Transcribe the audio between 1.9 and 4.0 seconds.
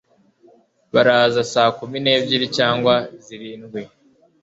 n'ebyiri cyangwa zirindwi?